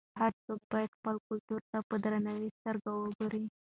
[0.19, 3.43] هر څوک باید خپل کلتور ته په درنه سترګه وګوري.